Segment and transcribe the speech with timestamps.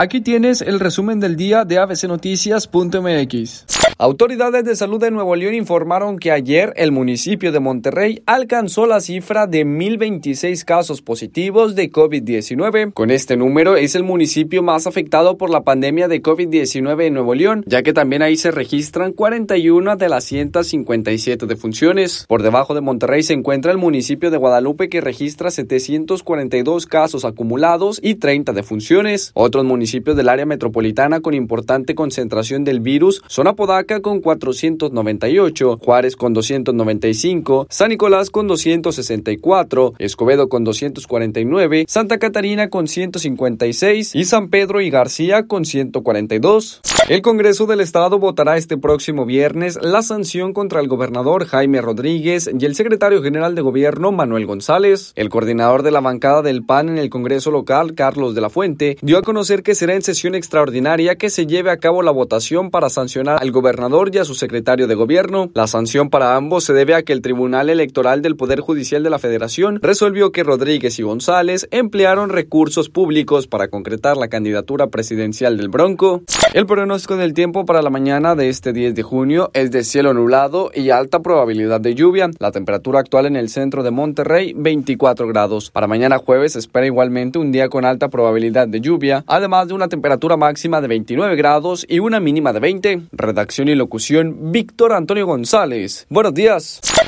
[0.00, 3.66] Aquí tienes el resumen del día de abcnoticias.mx.
[4.00, 9.00] Autoridades de salud de Nuevo León informaron que ayer el municipio de Monterrey alcanzó la
[9.00, 12.92] cifra de 1.026 casos positivos de COVID-19.
[12.92, 17.34] Con este número es el municipio más afectado por la pandemia de COVID-19 en Nuevo
[17.34, 22.24] León, ya que también ahí se registran 41 de las 157 defunciones.
[22.28, 27.98] Por debajo de Monterrey se encuentra el municipio de Guadalupe que registra 742 casos acumulados
[28.00, 29.32] y 30 defunciones.
[29.34, 36.14] Otros municipios del área metropolitana con importante concentración del virus son Apodaca con 498, Juárez
[36.14, 44.50] con 295, San Nicolás con 264, Escobedo con 249, Santa Catarina con 156 y San
[44.50, 46.82] Pedro y García con 142.
[47.08, 52.50] El Congreso del Estado votará este próximo viernes la sanción contra el gobernador Jaime Rodríguez
[52.58, 55.12] y el secretario general de gobierno Manuel González.
[55.16, 58.98] El coordinador de la bancada del PAN en el Congreso local, Carlos de la Fuente,
[59.00, 62.72] dio a conocer que será en sesión extraordinaria que se lleve a cabo la votación
[62.72, 65.52] para sancionar al gobernador y a su secretario de gobierno.
[65.54, 69.10] La sanción para ambos se debe a que el Tribunal Electoral del Poder Judicial de
[69.10, 75.56] la Federación resolvió que Rodríguez y González emplearon recursos públicos para concretar la candidatura presidencial
[75.56, 76.22] del Bronco.
[76.54, 80.12] El pronóstico del tiempo para la mañana de este 10 de junio es de cielo
[80.12, 82.30] nublado y alta probabilidad de lluvia.
[82.40, 85.70] La temperatura actual en el centro de Monterrey 24 grados.
[85.70, 89.88] Para mañana jueves espera igualmente un día con alta probabilidad de lluvia, además de una
[89.88, 93.02] temperatura máxima de 29 grados y una mínima de 20.
[93.12, 96.06] Redacción y locución Víctor Antonio González.
[96.10, 96.80] Buenos días.